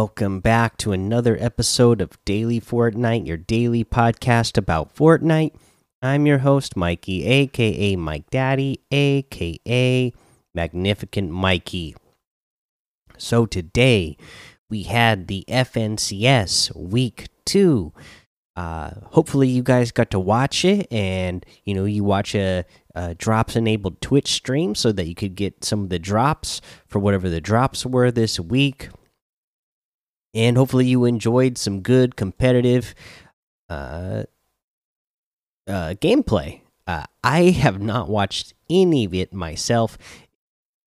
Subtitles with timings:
[0.00, 5.56] Welcome back to another episode of Daily Fortnite, your daily podcast about Fortnite.
[6.00, 10.12] I'm your host, Mikey, aka Mike Daddy, aka
[10.54, 11.96] Magnificent Mikey.
[13.16, 14.16] So today
[14.70, 17.92] we had the FNCS week two.
[18.54, 23.16] Uh, hopefully you guys got to watch it, and you know you watch a, a
[23.16, 27.28] drops enabled Twitch stream so that you could get some of the drops for whatever
[27.28, 28.90] the drops were this week
[30.38, 32.94] and hopefully you enjoyed some good competitive
[33.68, 34.22] uh,
[35.66, 36.60] uh, gameplay.
[36.86, 39.98] Uh, I have not watched any of it myself.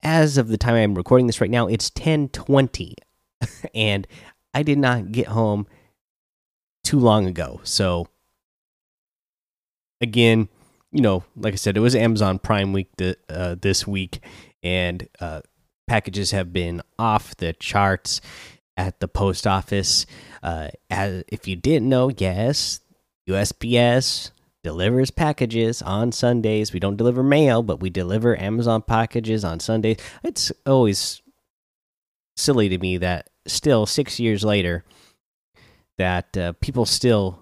[0.01, 2.93] As of the time I'm recording this right now, it's 10:20,
[3.75, 4.07] and
[4.53, 5.67] I did not get home
[6.85, 7.59] too long ago.
[7.63, 8.07] So
[9.99, 10.47] again,
[10.93, 14.21] you know, like I said, it was Amazon Prime week th uh, this week,
[14.63, 15.41] and uh,
[15.87, 18.21] packages have been off the charts
[18.77, 20.05] at the post office.
[20.41, 22.81] Uh, as if you didn't know, yes,
[23.29, 24.31] USPS
[24.63, 26.73] delivers packages on Sundays.
[26.73, 29.97] We don't deliver mail, but we deliver Amazon packages on Sundays.
[30.23, 31.21] It's always
[32.35, 34.83] silly to me that still six years later,
[35.97, 37.41] that uh, people still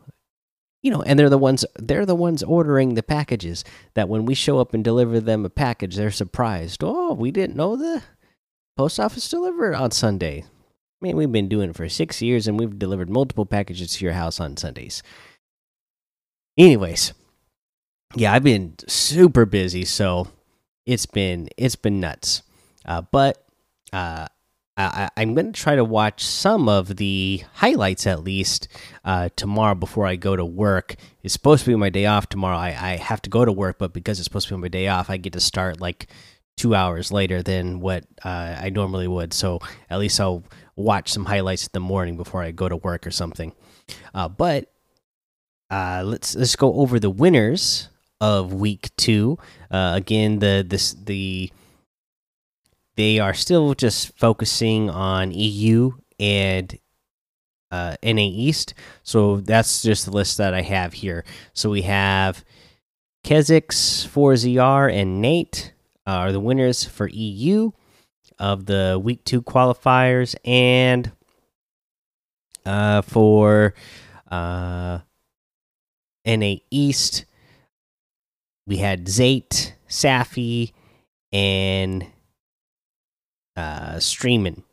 [0.82, 4.34] you know and they're the ones they're the ones ordering the packages that when we
[4.34, 8.02] show up and deliver them a package they're surprised oh we didn't know the
[8.78, 10.44] post office delivered on sunday
[11.02, 14.06] I mean, we've been doing it for six years and we've delivered multiple packages to
[14.06, 15.02] your house on Sundays.
[16.58, 17.14] Anyways,
[18.16, 20.28] yeah, I've been super busy, so
[20.86, 22.42] it's been it's been nuts.
[22.86, 23.46] Uh, but
[23.94, 24.28] uh,
[24.76, 28.68] I, am going to try to watch some of the highlights at least
[29.06, 30.96] uh, tomorrow before I go to work.
[31.22, 32.58] It's supposed to be my day off tomorrow.
[32.58, 34.88] I, I have to go to work, but because it's supposed to be my day
[34.88, 36.08] off, I get to start like
[36.58, 39.34] two hours later than what uh, I normally would.
[39.34, 40.44] So at least I'll
[40.80, 43.54] watch some highlights in the morning before I go to work or something.
[44.14, 44.72] Uh, but
[45.70, 47.90] uh, let's let's go over the winners
[48.22, 49.38] of week two.
[49.70, 51.52] Uh, again, the this the
[52.96, 56.78] they are still just focusing on EU and
[57.72, 58.74] uh, NA East.
[59.04, 61.24] So that's just the list that I have here.
[61.54, 62.44] So we have
[63.24, 65.74] Kezix, 4ZR, and Nate
[66.06, 67.72] are the winners for EU
[68.40, 71.12] of the week two qualifiers and
[72.66, 73.74] uh, for
[74.30, 75.00] uh,
[76.26, 77.26] NA East,
[78.68, 80.72] we had Zayt, Safi,
[81.32, 82.06] and
[83.56, 84.64] uh, Streamin'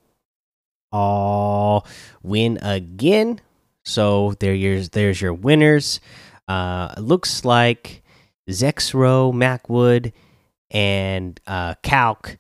[0.92, 1.86] all
[2.22, 3.40] win again.
[3.84, 6.00] So there, yours, there's your winners.
[6.48, 8.02] Uh, looks like
[8.48, 10.12] Zexrow, Mackwood,
[10.70, 12.38] and uh, Calc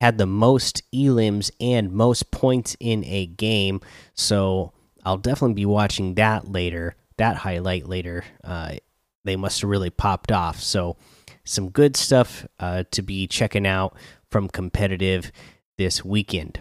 [0.00, 3.80] had the most elims and most points in a game.
[4.14, 4.72] So
[5.04, 8.24] I'll definitely be watching that later, that highlight later.
[8.44, 8.76] Uh,
[9.24, 10.60] they must have really popped off.
[10.60, 10.96] So
[11.44, 13.96] some good stuff uh, to be checking out
[14.30, 15.32] from competitive
[15.76, 16.60] this weekend.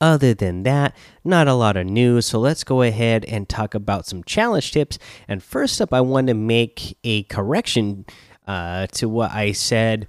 [0.00, 0.94] Other than that,
[1.24, 2.26] not a lot of news.
[2.26, 4.98] So let's go ahead and talk about some challenge tips.
[5.26, 8.04] And first up, I want to make a correction
[8.46, 10.08] uh, to what I said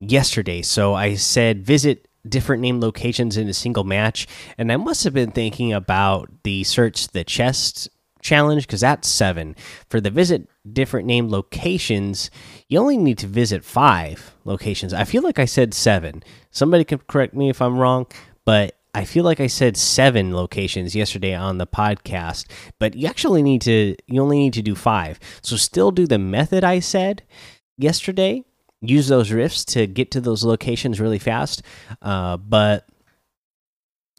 [0.00, 0.62] yesterday.
[0.62, 4.26] So I said visit different name locations in a single match,
[4.56, 7.88] and I must have been thinking about the search the chest
[8.20, 9.56] challenge because that's seven.
[9.88, 12.30] For the visit different name locations,
[12.68, 14.92] you only need to visit five locations.
[14.92, 16.22] I feel like I said seven.
[16.50, 18.06] Somebody can correct me if I'm wrong,
[18.44, 22.46] but I feel like I said seven locations yesterday on the podcast,
[22.78, 25.20] but you actually need to, you only need to do five.
[25.42, 27.22] So still do the method I said
[27.76, 28.44] yesterday,
[28.80, 31.62] use those rifts to get to those locations really fast.
[32.00, 32.86] Uh, but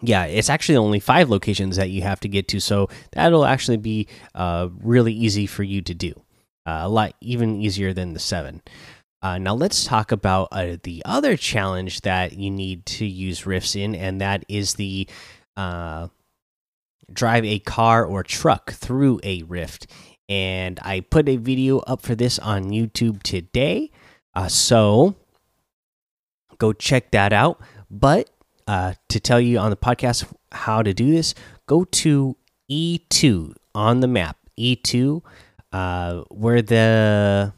[0.01, 3.77] yeah, it's actually only five locations that you have to get to, so that'll actually
[3.77, 6.13] be uh, really easy for you to do.
[6.65, 8.61] Uh, a lot even easier than the seven.
[9.21, 13.75] Uh, now let's talk about uh, the other challenge that you need to use rifts
[13.75, 15.07] in, and that is the
[15.57, 16.07] uh,
[17.11, 19.87] drive a car or truck through a rift.
[20.29, 23.91] And I put a video up for this on YouTube today.
[24.35, 25.15] Uh, so
[26.57, 27.59] go check that out.
[27.89, 28.29] But
[28.67, 31.33] uh, to tell you on the podcast how to do this,
[31.67, 32.35] go to
[32.69, 34.37] E2 on the map.
[34.59, 35.23] E2,
[35.71, 37.53] uh, where the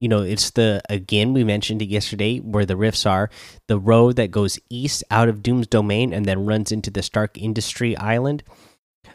[0.00, 3.30] you know it's the again we mentioned it yesterday where the rifts are
[3.66, 7.38] the road that goes east out of doom's domain and then runs into the stark
[7.38, 8.42] industry island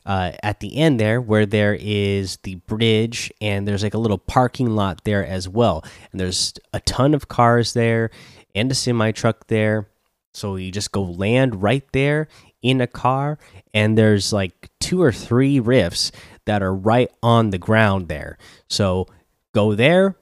[0.06, 4.18] uh, at the end there where there is the bridge and there's like a little
[4.18, 8.10] parking lot there as well and there's a ton of cars there
[8.56, 9.88] and a semi truck there
[10.34, 12.28] so you just go land right there
[12.62, 13.40] in a car,
[13.74, 16.12] and there's like two or three rifts
[16.46, 18.38] that are right on the ground there.
[18.70, 19.08] So
[19.54, 20.16] go there,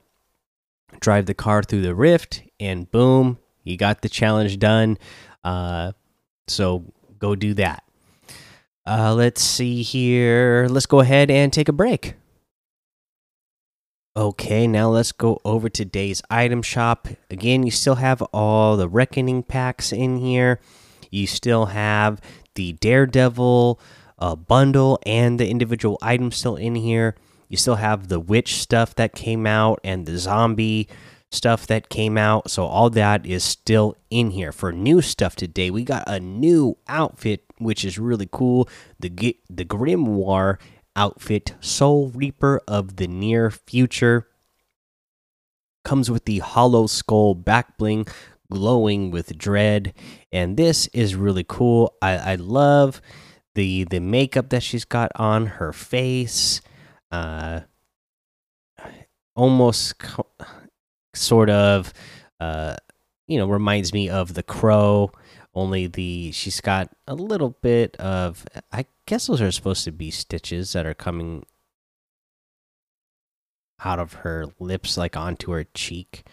[1.00, 4.98] drive the car through the rift, and boom, you got the challenge done.
[5.44, 5.92] Uh,
[6.48, 7.84] so go do that.
[8.86, 10.66] Uh, let's see here.
[10.70, 12.14] Let's go ahead and take a break.
[14.16, 17.08] Okay, now let's go over today's item shop.
[17.30, 20.60] Again, you still have all the reckoning packs in here.
[21.10, 22.20] You still have
[22.54, 23.80] the Daredevil
[24.18, 27.14] uh, bundle and the individual items still in here.
[27.48, 30.88] You still have the witch stuff that came out and the zombie
[31.30, 32.50] stuff that came out.
[32.50, 34.52] So all that is still in here.
[34.52, 38.68] For new stuff today, we got a new outfit which is really cool.
[38.98, 40.58] The the Grimoire
[40.96, 44.28] outfit, Soul Reaper of the Near Future,
[45.84, 48.06] comes with the Hollow Skull back bling,
[48.50, 49.94] glowing with dread,
[50.32, 51.94] and this is really cool.
[52.02, 53.00] I, I love
[53.54, 56.60] the the makeup that she's got on her face.
[57.10, 57.60] Uh,
[59.34, 59.94] almost
[61.14, 61.92] sort of,
[62.40, 62.76] uh,
[63.26, 65.10] you know, reminds me of the Crow
[65.54, 70.10] only the she's got a little bit of I guess those are supposed to be
[70.10, 71.44] stitches that are coming
[73.84, 76.24] out of her lips like onto her cheek.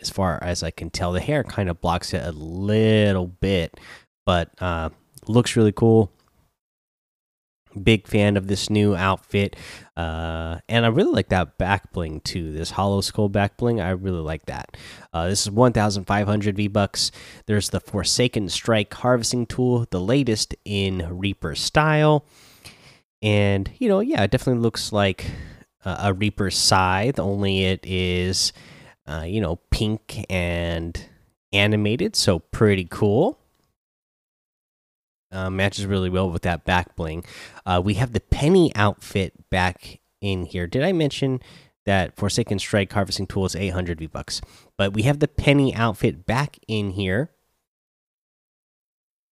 [0.00, 3.80] As far as I can tell the hair kind of blocks it a little bit
[4.26, 4.90] but uh
[5.26, 6.12] looks really cool
[7.82, 9.56] big fan of this new outfit
[9.96, 13.90] uh, and i really like that back bling too this hollow skull back bling i
[13.90, 14.76] really like that.
[15.12, 17.10] Uh, this is 1500 v bucks.
[17.46, 22.24] There's the forsaken strike harvesting tool the latest in reaper style.
[23.22, 25.30] And you know yeah it definitely looks like
[25.84, 28.52] a reaper scythe only it is
[29.06, 31.08] uh, you know pink and
[31.52, 33.38] animated so pretty cool
[35.36, 37.24] uh, matches really well with that back bling.
[37.64, 40.66] Uh, we have the penny outfit back in here.
[40.66, 41.40] Did I mention
[41.84, 44.40] that Forsaken Strike harvesting tool is 800 V bucks?
[44.76, 47.30] But we have the penny outfit back in here,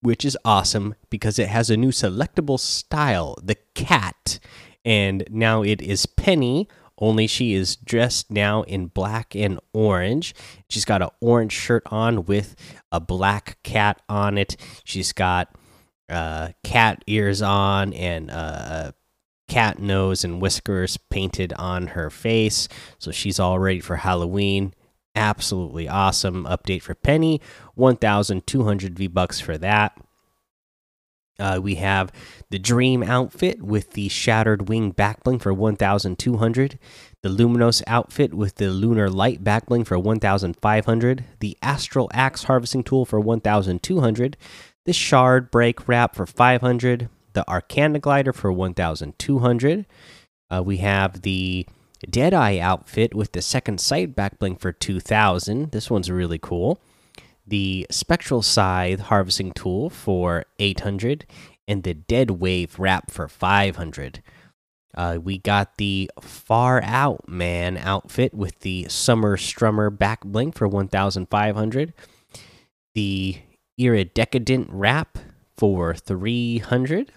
[0.03, 4.39] which is awesome because it has a new selectable style, the cat,
[4.85, 6.69] and now it is Penny.
[6.99, 10.35] Only she is dressed now in black and orange.
[10.69, 12.55] She's got an orange shirt on with
[12.93, 14.57] a black cat on it.
[14.85, 15.53] She's got
[16.09, 18.93] uh, cat ears on and uh,
[19.49, 22.69] cat nose and whiskers painted on her face.
[22.99, 24.75] So she's all ready for Halloween.
[25.15, 27.41] Absolutely awesome update for Penny.
[27.75, 29.97] 1,200 V bucks for that.
[31.39, 32.13] Uh, we have
[32.51, 36.79] the Dream outfit with the Shattered Wing backbling for 1,200.
[37.23, 41.25] The Luminous outfit with the Lunar Light backbling for 1,500.
[41.41, 44.37] The Astral Axe harvesting tool for 1,200
[44.85, 49.87] the Shard Break Wrap for 500, the Arcana Glider for 1,200.
[50.51, 51.67] Uh, we have the
[52.09, 55.73] Deadeye outfit with the Second Sight back bling for 2,000.
[55.73, 56.81] This one's really cool.
[57.47, 61.27] The Spectral Scythe harvesting tool for 800,
[61.67, 64.23] and the Dead Wave wrap for 500.
[64.95, 70.69] Uh, we got the Far Out Man outfit with the Summer Strummer back bling for
[70.69, 71.93] 1,500.
[72.95, 73.39] The
[73.79, 75.19] Iridescent Wrap
[75.57, 77.13] for 300.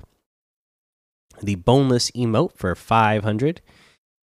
[1.41, 3.61] The Boneless Emote for 500.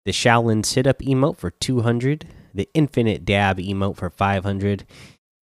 [0.06, 2.28] The Shaolin Sit Up Emote for 200.
[2.54, 4.86] The Infinite Dab Emote for 500.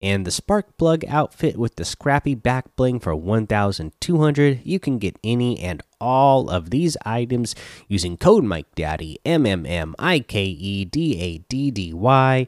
[0.03, 4.61] And the Spark Plug outfit with the Scrappy Back Bling for 1200.
[4.63, 7.55] You can get any and all of these items
[7.89, 12.47] using code Mike Daddy M M M I K E D A D D Y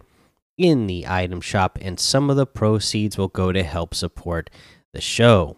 [0.58, 4.50] in the item shop, and some of the proceeds will go to help support
[4.92, 5.56] the show.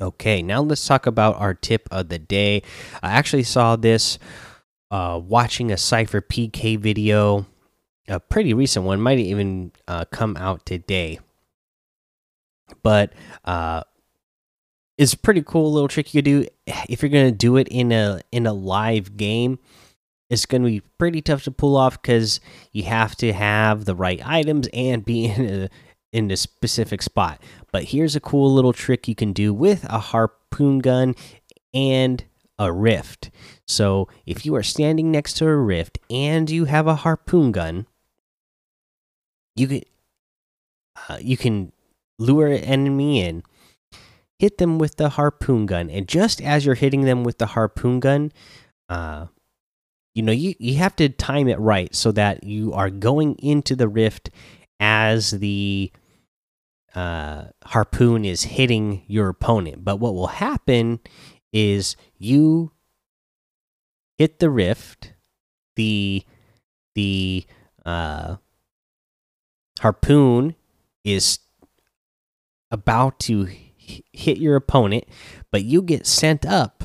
[0.00, 2.62] Okay, now let's talk about our tip of the day.
[3.02, 4.18] I actually saw this
[4.90, 7.46] uh, watching a Sypher PK video,
[8.06, 11.18] a pretty recent one, might even uh, come out today.
[12.82, 13.12] But
[13.44, 13.82] uh,
[14.98, 16.46] it's a pretty cool little trick you can do
[16.88, 19.58] if you're gonna do it in a in a live game
[20.30, 22.40] it's going to be pretty tough to pull off because
[22.72, 25.68] you have to have the right items and be in a
[26.10, 27.42] in a specific spot.
[27.70, 31.14] But here's a cool little trick you can do with a harpoon gun
[31.74, 32.24] and
[32.58, 33.30] a rift.
[33.66, 37.86] So if you are standing next to a rift and you have a harpoon gun,
[39.54, 39.82] you can
[41.08, 41.72] uh, you can
[42.18, 43.42] lure an enemy in,
[44.38, 48.00] hit them with the harpoon gun, and just as you're hitting them with the harpoon
[48.00, 48.32] gun,
[48.88, 49.26] uh,
[50.14, 53.76] you know you you have to time it right so that you are going into
[53.76, 54.30] the rift
[54.80, 55.92] as the
[56.94, 59.84] uh, harpoon is hitting your opponent.
[59.84, 61.00] But what will happen
[61.52, 62.72] is you
[64.16, 65.14] hit the rift,
[65.76, 66.24] the
[66.94, 67.46] the
[67.86, 68.36] uh,
[69.80, 70.56] harpoon
[71.04, 71.38] is
[72.70, 73.48] about to
[73.78, 75.04] hit your opponent,
[75.50, 76.84] but you get sent up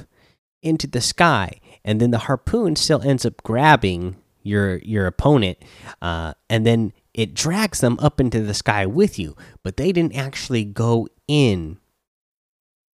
[0.61, 5.57] into the sky, and then the harpoon still ends up grabbing your your opponent,
[6.01, 9.35] uh, and then it drags them up into the sky with you.
[9.63, 11.77] But they didn't actually go in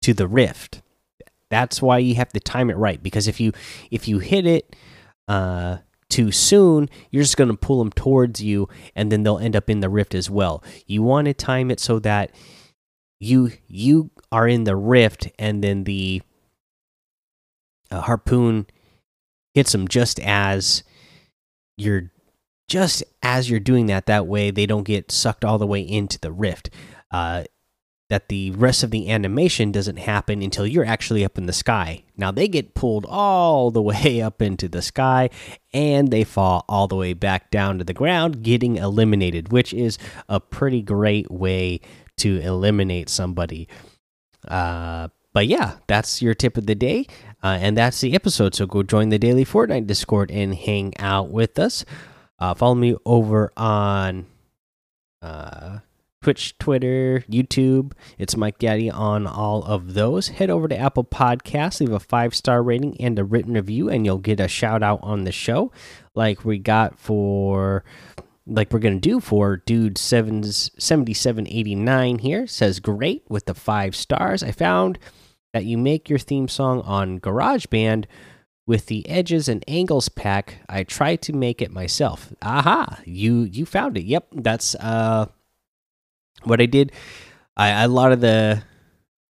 [0.02, 0.82] to the rift.
[1.50, 3.52] That's why you have to time it right because if you
[3.90, 4.76] if you hit it
[5.26, 5.78] uh,
[6.08, 9.70] too soon, you're just going to pull them towards you, and then they'll end up
[9.70, 10.62] in the rift as well.
[10.86, 12.32] You want to time it so that
[13.20, 16.22] you you are in the rift, and then the
[17.90, 18.66] uh, harpoon
[19.54, 20.82] hits them just as
[21.76, 22.10] you're
[22.68, 24.06] just as you're doing that.
[24.06, 26.70] That way, they don't get sucked all the way into the rift.
[27.10, 27.44] Uh,
[28.10, 32.04] that the rest of the animation doesn't happen until you're actually up in the sky.
[32.16, 35.30] Now they get pulled all the way up into the sky
[35.74, 39.98] and they fall all the way back down to the ground, getting eliminated, which is
[40.28, 41.80] a pretty great way
[42.18, 43.68] to eliminate somebody.
[44.46, 47.06] Uh, but yeah, that's your tip of the day.
[47.42, 48.54] Uh, and that's the episode.
[48.54, 51.84] So go join the daily Fortnite Discord and hang out with us.
[52.38, 54.26] Uh, follow me over on
[55.22, 55.78] uh,
[56.20, 57.92] Twitch, Twitter, YouTube.
[58.18, 60.28] It's Mike Daddy on all of those.
[60.28, 64.04] Head over to Apple Podcasts, leave a five star rating and a written review, and
[64.04, 65.70] you'll get a shout out on the show,
[66.14, 67.84] like we got for,
[68.48, 72.46] like we're gonna do for dude sevens seventy seven eighty nine here.
[72.46, 74.42] Says great with the five stars.
[74.42, 74.98] I found
[75.52, 78.06] that you make your theme song on GarageBand
[78.66, 80.62] with the edges and angles pack.
[80.68, 82.32] I tried to make it myself.
[82.42, 83.00] Aha!
[83.04, 84.04] You you found it.
[84.04, 85.26] Yep, that's uh
[86.44, 86.92] what I did,
[87.56, 88.62] I, a lot of the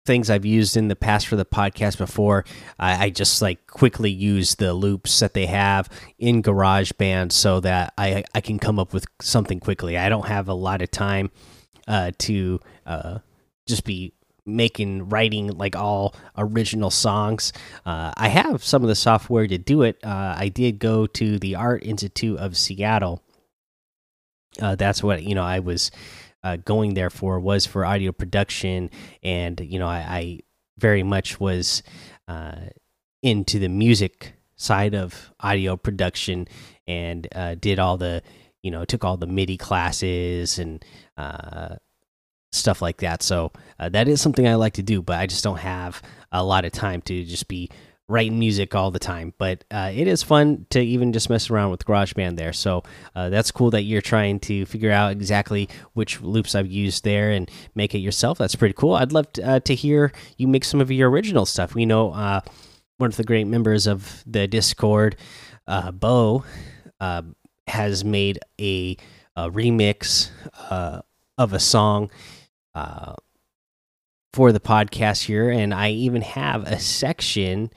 [0.09, 2.45] things I've used in the past for the podcast before,
[2.81, 5.89] I, I just like quickly use the loops that they have
[6.19, 9.97] in GarageBand so that I I can come up with something quickly.
[9.97, 11.31] I don't have a lot of time
[11.87, 13.19] uh, to uh,
[13.69, 14.15] just be
[14.47, 17.53] making writing like all original songs.
[17.85, 19.99] Uh, I have some of the software to do it.
[20.03, 23.23] Uh, I did go to the Art Institute of Seattle.
[24.61, 25.45] Uh, that's what you know.
[25.45, 25.91] I was
[26.43, 28.91] uh, going there for was for audio production,
[29.23, 30.41] and you know I, I
[30.79, 31.83] very much was
[32.29, 32.67] uh,
[33.23, 36.49] into the music side of audio production
[36.87, 38.23] and uh, did all the
[38.63, 40.85] you know took all the MIDI classes and
[41.17, 41.77] uh,
[42.53, 43.23] stuff like that.
[43.23, 46.03] So uh, that is something I like to do, but I just don't have
[46.33, 47.71] a lot of time to just be
[48.09, 49.35] writing music all the time.
[49.37, 52.55] But uh, it is fun to even just mess around with GarageBand there.
[52.55, 52.83] So
[53.15, 57.31] uh, that's cool that you're trying to figure out exactly which loops I've used there
[57.31, 58.39] and make it yourself.
[58.39, 58.95] That's pretty cool.
[58.95, 61.75] I'd love to, uh, to hear you make some of your original stuff.
[61.75, 62.41] We know uh,
[62.97, 65.17] one of the great members of the Discord,
[65.67, 66.45] uh, Bo,
[67.01, 67.23] uh,
[67.67, 68.97] has made a,
[69.37, 70.31] a remix
[71.37, 72.11] of a song
[74.33, 77.71] for the podcast here, and I even have a section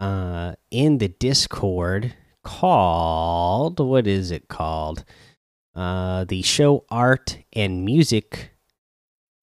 [0.00, 5.04] uh, in the Discord called what is it called?
[5.74, 8.50] Uh, the show art and music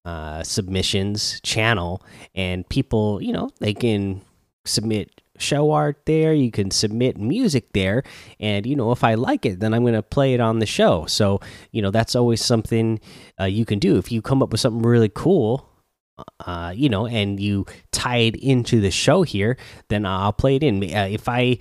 [0.04, 2.02] uh, submissions channel,
[2.34, 4.22] and people, you know, they can
[4.64, 6.32] submit show art there.
[6.32, 8.02] You can submit music there,
[8.40, 10.66] and you know, if I like it, then I'm going to play it on the
[10.66, 11.06] show.
[11.06, 13.00] So, you know, that's always something
[13.40, 15.70] uh, you can do if you come up with something really cool
[16.40, 19.56] uh, you know, and you tie it into the show here,
[19.88, 20.82] then I'll play it in.
[20.82, 21.58] Uh, if I,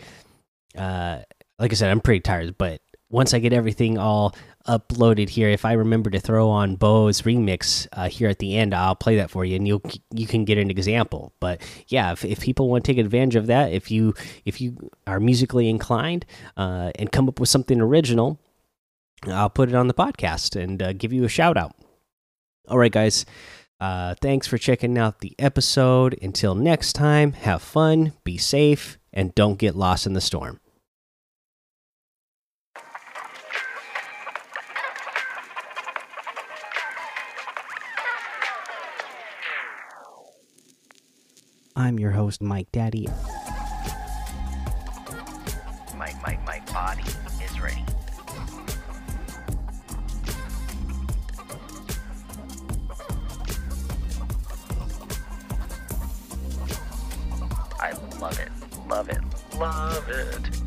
[0.78, 1.20] uh,
[1.60, 4.36] like I said, I'm pretty tired, but once I get everything all
[4.68, 8.74] uploaded here, if I remember to throw on Bo's remix uh, here at the end,
[8.74, 9.82] I'll play that for you, and you
[10.14, 11.32] you can get an example.
[11.40, 14.90] But yeah, if, if people want to take advantage of that, if you if you
[15.06, 16.26] are musically inclined
[16.58, 18.40] uh, and come up with something original,
[19.28, 21.76] I'll put it on the podcast and uh, give you a shout out.
[22.68, 23.26] All right, guys.
[23.84, 26.18] Uh, thanks for checking out the episode.
[26.22, 30.62] Until next time, have fun, be safe, and don't get lost in the storm.
[41.76, 43.10] I'm your host, Mike Daddy.
[45.98, 47.04] My, my, my body
[47.44, 47.84] is ready.
[59.64, 60.63] Love it.